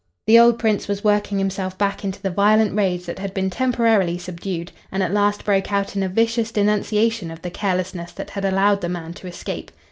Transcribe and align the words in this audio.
The 0.25 0.39
old 0.39 0.57
Prince 0.57 0.87
was 0.87 1.03
working 1.03 1.37
himself 1.37 1.77
back 1.77 2.03
into 2.03 2.19
the 2.19 2.31
violent 2.31 2.75
rage 2.75 3.05
that 3.05 3.19
had 3.19 3.35
been 3.35 3.51
temporarily 3.51 4.17
subdued; 4.17 4.71
and 4.91 5.03
at 5.03 5.13
last 5.13 5.45
broke 5.45 5.71
out 5.71 5.95
in 5.95 6.01
a 6.01 6.09
vicious 6.09 6.51
denunciation 6.51 7.29
of 7.29 7.43
the 7.43 7.51
carelessness 7.51 8.11
that 8.13 8.31
had 8.31 8.43
allowed 8.43 8.81
the 8.81 8.89
man 8.89 9.13
to 9.13 9.27
escape. 9.27 9.69